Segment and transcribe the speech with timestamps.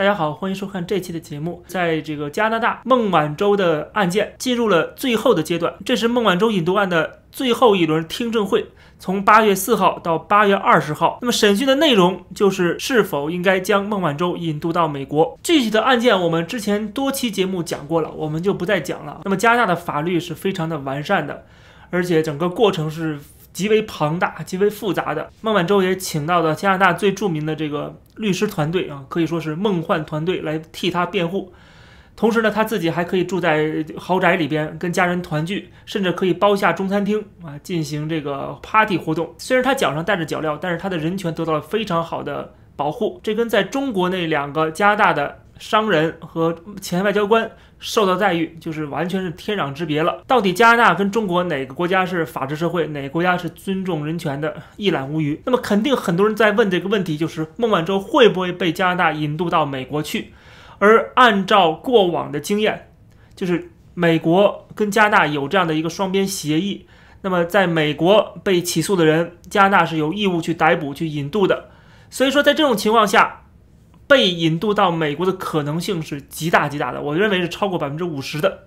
[0.00, 1.62] 大家好，欢迎收看这期的节目。
[1.66, 8.68] 在这个加拿大孟晚舟的案件进入了最后的阶段，这是孟晚舟引渡案的最后一轮听证会，
[8.98, 11.18] 从八月四号到八月二十号。
[11.20, 15.38] 那么审讯的内容就是是否应该将孟晚舟引渡到美国。
[15.42, 19.20] 具体的案件我们之前多期节目讲过了，我们就不再讲了。
[19.26, 21.44] 那么加拿大的法律是非常的完善的，
[21.90, 23.18] 而且整个过程是。
[23.52, 31.52] 极为庞大、极为复杂的，孟晚舟也请到了加拿大最著名的这个律师团队啊，可以说是梦幻团队来替他辩护。
[32.16, 39.34] 同时呢，他自己还可以住在豪宅里边，跟家人团聚，甚至可以包下中餐厅啊，进行这个 party 活动。
[39.38, 43.20] 虽然他脚上带着脚镣，但是他的人权得到了非常好的保护。
[43.22, 45.38] 这跟在中国那两个加拿大的。
[45.60, 50.22] 商人和前外交官受到待遇就是完全是天壤之别了。
[50.26, 55.40] 到底加拿大跟中国哪个国家是法治社会，哪个国家是尊重人权的，一览无余。
[55.46, 60.34] 那么肯定很多人在问这个问题，就是孟晚舟会不会被加拿大引渡到美国去？
[60.78, 62.90] 而按照过往的经验，
[63.34, 66.86] 就是美国跟加拿大有这样的一个双边协议，
[67.22, 71.70] 那么在美国被起诉的人，加拿大是有义务去逮捕、去引渡的。
[72.10, 73.38] 所以说，在这种情况下。
[74.10, 78.66] 被引渡到美国的可能性是极大极大的，我认为是超过百分之五十的。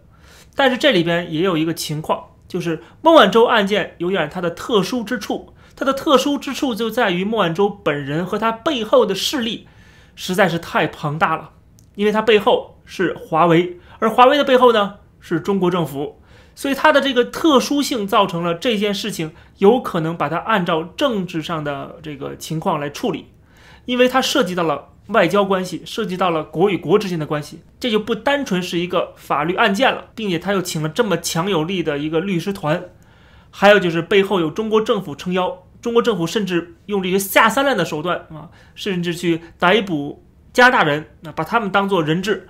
[0.56, 9.68] 但是这里边也有一个情况，就是孟晚舟案件有点它的特殊之处，它的特殊之处就在于孟晚舟本人和他背后的势力
[10.16, 11.50] 实在是太庞大了，
[11.96, 16.22] 因为他背后是华为，而华为的背后呢是中国政府，
[16.56, 23.26] 所以它的这个特殊性造成了这件事情有可能把它按照政治上的这个情况来处理，
[23.84, 24.92] 因为它涉及到了。
[25.08, 32.86] 外交关系涉及到了国与国之间的关系，这就不单纯是一个法律案件了，并且他又请了这么强有力的一个律师团，
[33.52, 40.24] 还有就是背后有中国政府撑腰，中国政府甚至用这些下三滥的手段啊，甚至去逮捕
[40.54, 42.48] 加拿大人，那把他们当做人质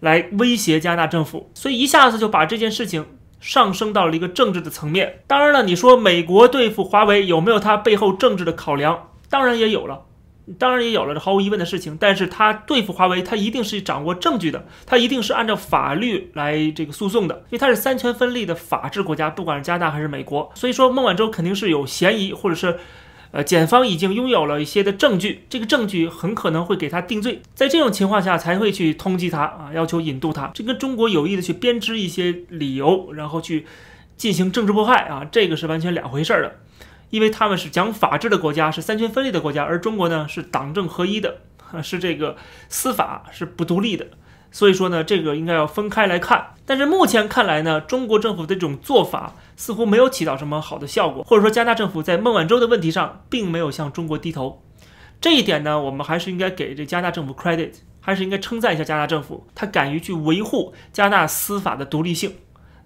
[0.00, 3.06] 来威胁加拿大政府，所以一下子就把这件事情
[3.38, 5.20] 上升到了一个政治的层面。
[5.26, 9.10] 当然了，你说美国对付华为有没有它背后政治的考量？
[9.28, 10.06] 当然也有了。
[10.58, 22.78] 当然也有了这毫无疑问的事情，但是他对付华为，他一定是掌握证据的，他一定是按照法律来这个诉讼的，因为他是三权分立的法治国家，不管是加拿大还是美国，所以说孟晚舟肯定是有嫌疑，或者是，
[23.30, 33.66] 呃，检方已经拥有了一些的证据，这个证据很可能会给他定罪，在这种情况下才会去通缉他啊，要求引渡他，这跟中国有意的去编织一些理由，然后去
[34.16, 36.56] 进行政治迫害啊，这个是完全两回事儿的。
[37.10, 41.42] 因为他们是讲法治的国家，是三权分立的国家，而中国呢是党政合一的，
[41.82, 42.36] 是这个
[42.68, 44.06] 司法是不独立的，
[44.50, 46.54] 所以说呢，这个应该要分开来看。
[46.64, 54.62] 但是目前看来呢，中国政府的这种做法似乎没有起到什么好的效果，或者说加拿大政府在孟晚舟的问题上并没有向中国低头。
[55.20, 62.36] 这一点呢，我们还是应该给这加拿大政府 credit，还是应该称赞一下加拿大政府，他敢于去维护加拿大司法的独立性。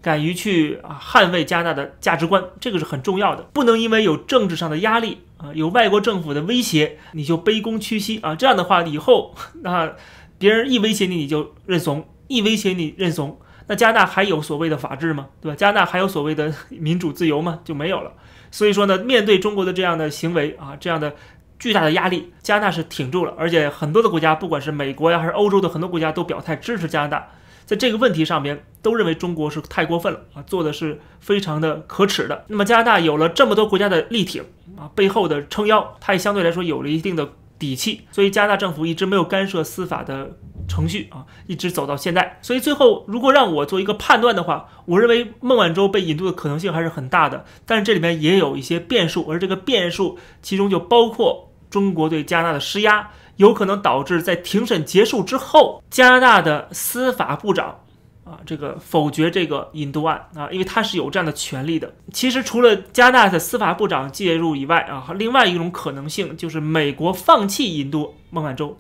[0.05, 3.43] 敢于去啊捍卫加拿大的价值观，这个是很重要的。
[3.55, 8.35] 不能因为有政治上的压力啊，有外国政府的威胁，你就卑躬屈膝啊。
[8.35, 9.95] 这样的话，以后那
[10.37, 15.29] 别人一威胁你，你就认怂；一威胁你认怂，那加拿大还有所谓的法治吗？
[15.41, 15.57] 对吧？
[15.57, 17.61] 加拿大还有所谓的民主自由吗？
[17.65, 18.13] 就没有了。
[18.51, 21.15] 所以说呢，面对中国的这样的行为啊，这样的
[21.59, 23.33] 巨大的压力，加拿大是挺住了。
[23.39, 27.29] 而且很多的国家，不管是美国呀，还是欧洲的很多国家，都表态支持加拿大。
[27.67, 32.45] 在这个问题上面，都认为中国是太过分了啊，做的是非常的可耻的。
[32.49, 34.43] 那么加拿大有了这么多国家的力挺
[34.77, 38.03] 啊，背后的撑腰，它也相对来说有了一定的底气。
[38.11, 40.37] 所以加拿大政府一直没有干涉司法的
[40.69, 42.39] 程序啊，一直走到现在。
[42.43, 47.47] 所以最后，如果让我做一个判断的话，我认为孟晚舟被引渡的可能性还是很大的。
[47.65, 53.11] 但是这里面也有一些变数，而这个变数其中就包括中国对加拿大的施压。
[53.37, 57.81] 有可能导致在庭审结束之后，加拿大的司法部长
[58.25, 61.93] 啊，这个否决这个引渡案啊，因为他是有这样的权利的。
[62.13, 68.79] 其实除了加拿大的司法部长介入以外啊，另外一种可能性就是美国放弃引渡孟晚舟，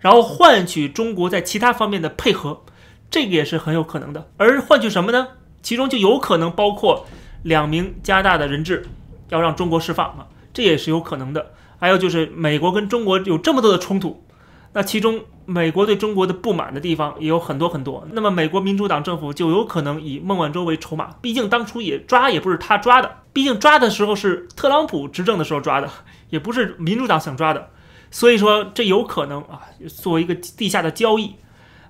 [0.00, 2.62] 然后换取中国在其他方面的配合，
[3.10, 4.30] 这个也是很有可能的。
[4.36, 5.28] 而换取什么呢？
[5.60, 7.04] 其中就有可能包括
[7.42, 8.86] 两名加拿大的人质
[9.28, 11.52] 要让中国释放啊，这也是有可能的。
[11.78, 14.24] 还有就是美国跟中国有这么多的冲突，
[14.72, 18.06] 那其中美国对中国的不满的地方也有很多很多。
[18.12, 25.88] 那么美国民主党政府就有可能以孟晚舟为筹码，毕竟当初也抓也不是他抓的，毕竟抓的时候是特朗普执政的时候抓的，
[26.30, 27.70] 也不是民主党想抓的，
[28.10, 31.36] 所以说这有可能啊作为一个地下的交易，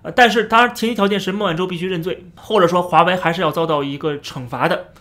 [0.02, 4.92] 呃，但是当然前提条件是孟晚舟必须认罪，或者说华为还是要遭到一个惩罚的，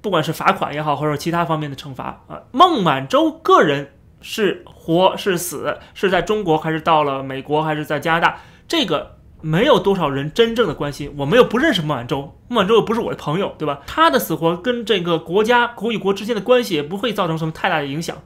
[0.00, 2.42] 不管是罚款也好，或者其他方面的惩罚啊。
[2.50, 3.92] 孟晚舟个人。
[4.22, 11.12] 是活是死，是在中国还是到了美国还是在加拿大，这个没有多少人真正的关心。
[11.18, 13.80] 我们又不认识孟晚舟，孟晚舟又不是我的朋友，对吧？
[13.86, 18.16] 他的死活跟这个国家国与国之间的关系也不会造成什么太大的影响。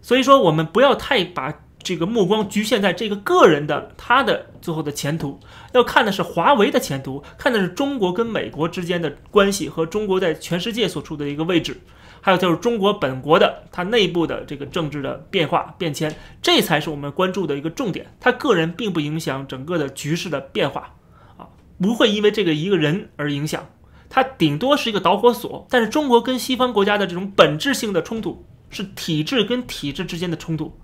[0.00, 1.52] 所以说，我们不要太把
[1.82, 5.38] 这个目光局限在这个个人的他的最后的前途，
[5.72, 11.80] 要看的是华为的前途，看的是中国跟美国之间的关系和中国在全世界所处的一个位置。
[12.28, 18.04] 还有就是中国本国的它内部的这个政治的变化变迁，这才是我们关注的一个重点。
[18.20, 20.94] 他个人并不影响整个的局势的变化，
[21.38, 21.48] 啊，
[21.80, 23.66] 不会因为这个一个人而影响，
[24.10, 25.66] 它顶多是一个导火索。
[25.70, 30.78] 但是中国跟西方国家的这种本质性的冲突，是体制跟体制之间的冲突，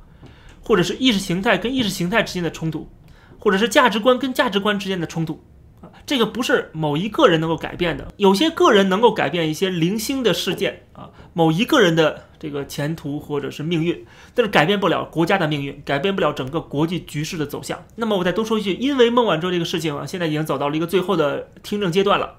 [0.63, 2.89] 或者是意识形态跟意识形态之间的冲突，
[3.39, 5.45] 或者是价值观跟价值观之间的冲突。
[6.07, 14.05] 这个不是某一个人能够改变的，有些个人能够改变一些零星的事件啊，某一个人的这个前途或者是命运，
[14.35, 17.85] 但是改变不了国家的命运，改变不了整个国际局势的走向。
[17.97, 22.37] 那么我再多说一句，因为孟晚舟这个事情啊，现在已经走到了一个最后的听证阶段了。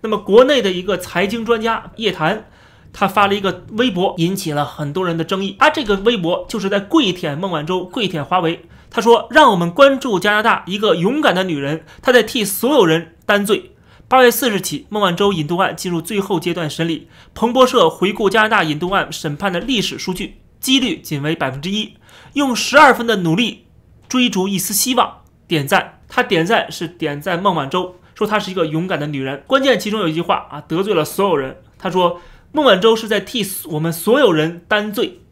[0.00, 2.46] 那么国内的一个财经专家叶檀，
[2.92, 5.56] 他发了一个微博，引起了很多人的争议。
[5.58, 8.66] 他这个微博就是在跪舔孟晚舟，跪舔华为。
[8.94, 13.72] 他说：“让我们关注加拿大一个勇敢的女人，她在替所有人担罪。”
[14.06, 17.08] 八月四日起，孟晚舟引渡案进入最后阶段审理。
[17.34, 21.94] 彭博社回顾加拿大引渡案审判的历史数据，几率仅为百分之一。
[22.34, 23.66] 用十二分的努力
[24.08, 25.98] 追逐一丝希望，点赞。
[26.08, 29.42] 他点赞是点赞孟晚舟，说她是一个勇敢的女人。
[29.48, 31.56] 关键其中有一句话啊，得罪了所有人。
[31.76, 32.20] 他说
[32.52, 35.22] ：“孟晚舟是在替我们所有人担罪。”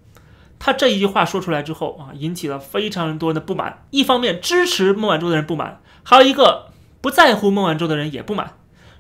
[0.64, 3.84] 他这一句话说出来之后啊，引起了非常多人的不满。
[3.90, 6.66] 一方面支持孟晚舟的人不满，还有一个
[7.00, 8.52] 不在乎孟晚舟的人也不满。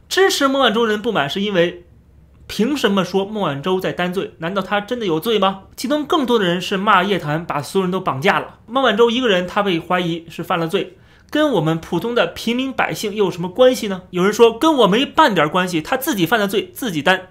[0.08, 1.84] 支持孟晚舟的人不满是因为，
[2.48, 4.34] 凭什么说孟晚舟在担罪？
[4.38, 5.62] 难道他真的有罪吗？
[5.76, 8.58] 其中更多的人是骂叶檀把所有人都绑架了。
[8.66, 10.96] 孟晚舟一个人，他被怀疑是犯了罪，
[11.30, 14.02] 跟我们普通的平民百姓又有什么关系呢？
[14.10, 17.28] 有人说跟我没半点关系，他自己犯的罪自己担。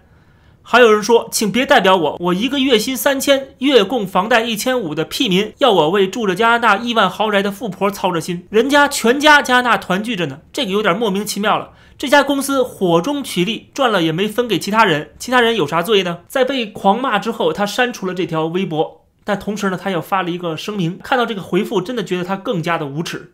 [0.64, 11.72] 还有人说，请别代表我，我一个月薪三千，月供房贷一千五的屁民，要我为住着加拿大亿万豪宅的富婆操着心，人家全家加拿大团聚着呢，这个有点莫名其妙了。
[11.98, 16.20] 这家公司火中取栗，赚了也没分给其他人，其他人有啥罪呢？
[16.28, 20.98] 在被狂骂之后，他删除了这条微博，但同时呢，他又发了一个声明。
[21.04, 23.34] 看到这个回复，真的觉得他更加的无耻。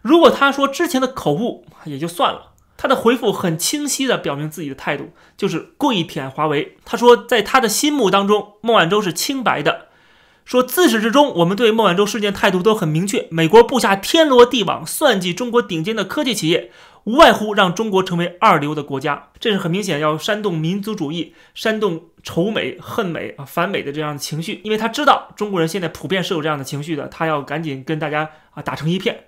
[0.00, 2.51] 如果他说之前的口误也就算了。
[2.82, 6.76] 他的回复很清晰地表明自己的态度，就是跪舔华为。
[6.84, 9.86] 他说，在他的心目当中，孟晚舟是清白的。
[10.44, 13.28] 说自始至终，我们对孟晚舟事件态度都很明确。
[13.30, 16.72] 美国布下天罗地网，算计中国顶尖的科技企业，
[17.04, 19.28] 无外乎让中国成为二流的国家。
[19.38, 24.60] 这是很明显要煽动民族主义、煽动仇美、恨美啊、反美的这样的情绪。
[24.64, 29.26] 因为他知道中国人现在普遍是有这样的情绪的，他要赶紧跟大家啊打成一片。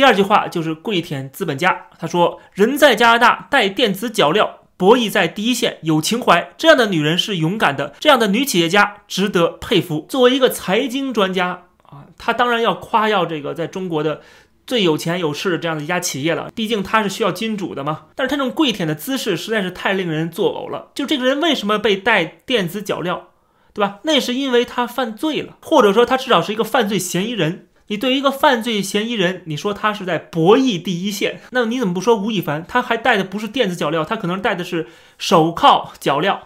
[0.00, 1.88] 第二句话就是跪舔资本家。
[1.98, 4.48] 他说：“人在加拿大带电子脚镣，
[4.78, 6.54] 博弈在第一线，有情怀。
[6.56, 14.22] 这样的女人是勇敢的，这样的女企业家值得佩服。”作为一个财经专家啊，他当然要夸耀这个在中国的
[14.66, 16.50] 最有钱有势的这样的一家企业了。
[16.54, 18.06] 毕竟他是需要金主的嘛。
[18.14, 20.88] 但是他这种跪舔的姿势实在是太令人作呕了。
[20.94, 23.24] 就这个人为什么被带电子脚镣，
[23.74, 23.98] 对吧？
[24.04, 27.66] 那是因为他犯罪了，或者说他至少是一个犯罪嫌疑人。
[27.90, 32.64] 你对一个犯罪嫌疑人，你说他是在博弈第一线，那你怎么不说吴亦凡？
[32.68, 34.86] 他还戴的不是电子脚镣，他可能戴的是
[35.18, 36.38] 手铐脚镣，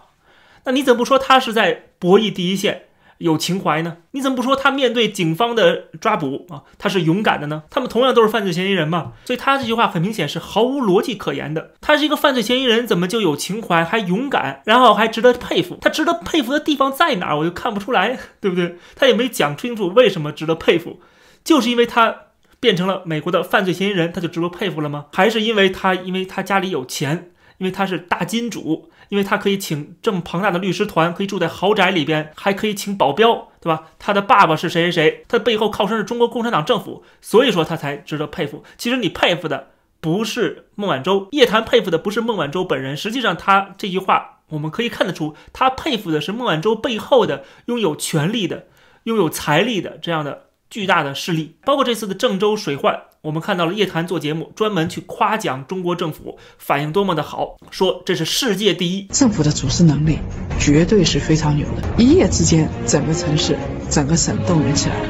[0.65, 2.85] 那你怎么不说他是在博弈第一线
[3.19, 3.99] 有情怀呢？
[4.13, 7.65] 你怎么不说他面对警方的抓捕啊，他是勇敢的呢？
[7.69, 11.73] 他们同样都是犯罪嫌疑人嘛，所以他这句话很明显是毫无逻辑可言的。
[11.83, 15.77] 他是一个犯罪嫌疑人，怎么就有情怀还勇敢，然后还值得佩服？
[15.83, 17.37] 他值得佩服的地方在哪儿？
[17.37, 18.79] 我就看不出来， 对不对？
[18.97, 21.01] 他也没讲清楚为什么值得佩服。
[21.45, 22.17] 就是因为他
[22.59, 25.07] 变成了美国的犯罪嫌疑人，他就值得佩服了吗？
[25.13, 33.89] 还是因为他因为他家里有钱，因为他是大金主，因为他可以请这么庞大的律师团，可以住在豪宅里边，还可以请保镖，对吧？
[33.99, 38.65] 他的爸爸是谁谁谁，他背后靠山是中国共产党政府，所以说他才值得佩服。
[38.79, 48.69] 其实你佩服的不是孟晚舟，叶檀佩服的不是孟晚舟本人，实际上他这句话我们可以看得出，他佩服的是孟晚舟背后的拥有权力的、
[49.03, 50.47] 拥有财力的这样的。
[50.75, 60.19] 巨大的势力，包括这次的郑州水患，我们看到了叶檀做节目，专门去夸奖中国政府反应多么的好，说这是世界第一，政府的组织能力
[60.59, 63.57] 绝对是非常牛的，一夜之间整个城市、
[63.89, 65.09] 整个省动员起来了，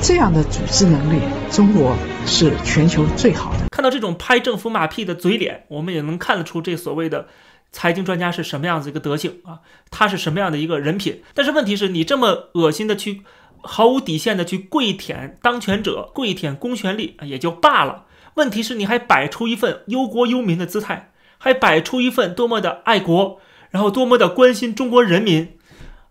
[0.00, 3.66] 这样的组织能力，中国是全球最好的。
[3.68, 7.26] 看到这种拍政府马屁的嘴脸，我们也能看得出这所谓的
[7.70, 11.20] 财经专家是什么样子一个德性啊，他是什么样的一个人品。
[11.34, 13.20] 但是问题是你这么恶心的去。
[13.62, 18.04] 毫无底线的去跪舔当权者、跪舔公权力也就罢了。
[18.34, 23.40] 问题是你还摆出一份忧国忧民的姿态，还摆出一份多么的爱国，
[23.70, 25.56] 然后多么的关心中国人民，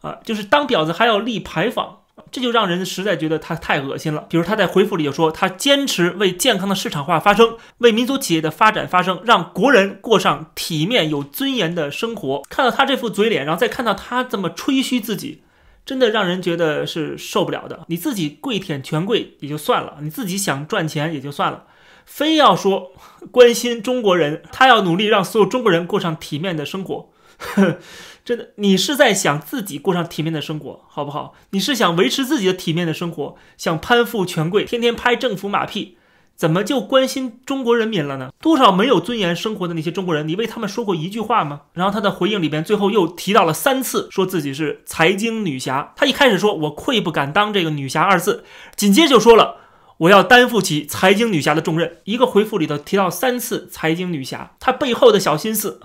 [0.02, 1.98] 啊，就是当婊子还要立牌坊。
[2.30, 4.26] 这就让人实在觉得他太恶心了。
[4.30, 12.44] 比如他在回复里就说，他坚持为健康的市场化发声，为民族企业的发展发声，让国人过上体面有尊严的生活。
[12.50, 15.42] 看到他这副嘴脸，然后再看到他这么吹嘘自己，
[15.92, 17.84] 真的让人觉得是受不了的。
[17.90, 21.66] 你自己跪舔权贵也就算了，你自己想赚钱也就算了，
[22.06, 22.94] 非要说
[23.30, 27.10] 关心中国人，他要努力让所有中国人过上体面的生活。
[28.24, 31.34] 真的，你是在想自己过上体面的生活，好不好？
[31.50, 35.98] 你是想维持自己的体面的生活，想攀附权贵，天天拍政府马屁，
[36.42, 38.32] 怎么就关心中国人民了呢？
[38.42, 41.62] 多少没有尊严生活的那些中国人，你为他们说过一句话吗？
[41.74, 45.94] 然后他的回应里边，最后又提到了三次，说自己是财经女侠。
[45.96, 48.44] 他一开始说我愧不敢当这个女侠二字，
[48.76, 49.58] 紧接着就说了
[49.98, 51.98] 我要担负起财经女侠的重任。
[52.06, 55.80] 一个回复里头提到三次财经女侠，他背后的小心思。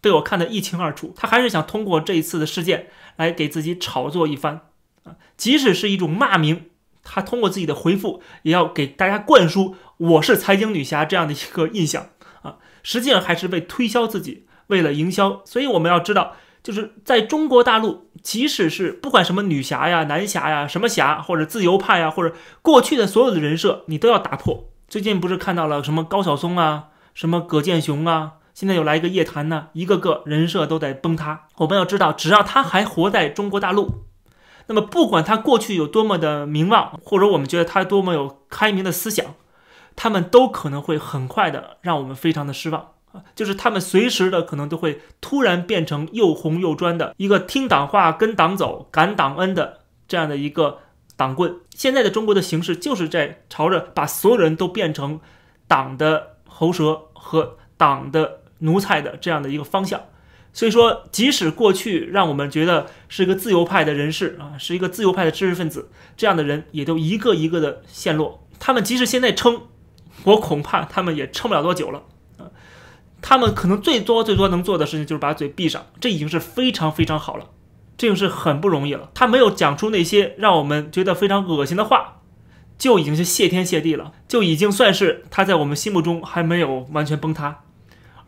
[0.00, 4.62] 被我看得一清二楚，他还是想通过这一次的事件来给自己炒作一番
[5.04, 5.16] 啊！
[5.36, 6.69] 即使是一种骂名，
[7.02, 12.06] 他通过自己的回复也要给大家灌输我是财经女侠这样的一个印象
[12.42, 12.56] 啊！
[12.82, 15.42] 实际上还是为推销自己，为了营销。
[15.44, 24.70] 所以我们要知道，就是在中国大陆，即使是不管什么女侠呀、男侠呀、什么侠或者自由派呀，或者过去的所有的人设，你都要打破。
[24.88, 28.32] 最近不是看到了什么高晓松啊、什么葛剑雄啊？
[28.52, 31.48] 现在又来一个叶檀呢，一个个人设都在崩塌。
[31.56, 34.04] 我们要知道，只要他还活在中国大陆，
[34.70, 39.34] 那么不管他过去有多么的名望，或者我们觉得他多么有开明的思想，
[39.96, 43.24] 他们都可能会很快的让我们非常的失望啊！
[43.34, 50.78] 就是他们随时的可能都会突然变成又红又专的一个听党话、跟党走、感党恩的这样的一个
[51.16, 51.56] 党棍。
[51.70, 55.18] 现在的中国的形势就是在朝着把所有人都变成
[55.66, 58.38] 党的喉舌和党的。
[58.62, 59.98] 奴才的这样的一个方向，
[60.52, 68.46] 所以说，即使过去让我们觉得是一个自由派的人士啊，是一个自由派的知识分子，这样的人也都一个一个的陷落。
[68.58, 69.62] 他们即使现在撑，
[70.24, 72.02] 我恐怕他们也撑不了多久了
[72.38, 72.50] 啊。
[73.22, 77.46] 他们可能最多最多能做的事情就是把嘴闭上，这已经是非常非常好了，
[77.96, 79.10] 这已经是很不容易了。
[79.14, 82.22] 他没有讲出那些让我们觉得非常恶心的话，
[82.76, 87.62] 就已经是谢天谢地了，就已经算是他在我们心目中还没有完全崩塌。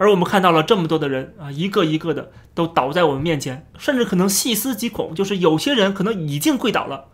[0.02, 7.04] 而我们看到了这么多的人啊，一个一个的都倒在我们面前，甚至可能细思极恐，就是有些人可能已经跪倒了，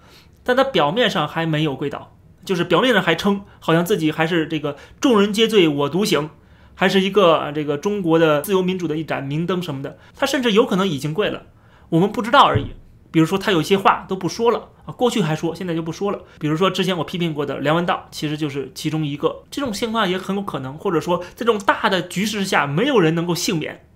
[0.42, 2.16] 但他表面上还没有跪倒，
[2.46, 6.30] 就是表面上还称好像自己还是这个众人皆醉我独醒，
[6.74, 11.42] 还是一个这个中国的自由民主的一盏明灯什么的，他甚至有可能已经跪了，
[11.90, 12.68] 我们不知道而已。
[13.10, 16.20] 比如说他有些话都不说了啊，过去还说，现在就不说了。
[16.38, 19.44] 比如说之前我批评过的梁文道，其实就是其中一个。
[19.50, 23.86] 这种情况也很有可能，或者说在这种大的局势下，没有人能够幸免，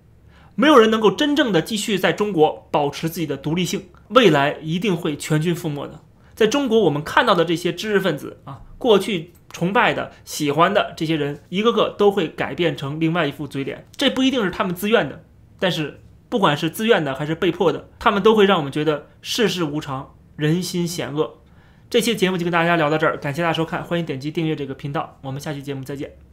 [0.55, 6.01] 没有人能够真正的继续在中国保持自己的独立性，未来一定会全军覆没的。
[6.33, 13.87] 在中国，我们看到的这些知识分子啊，过去崇拜的、喜欢的这些人，一个个都会改变成另外一副嘴脸。
[13.95, 15.23] 这不一定是他们自愿的，
[15.59, 15.99] 但是。
[16.33, 21.37] 不管是自愿的还是被迫的，他们都会让我们觉得世事无常，人心险恶。
[21.91, 26.32] 这期节目就跟大家聊到这儿，感谢大家收看，欢迎点击订阅这个频道，我们下期节目再见。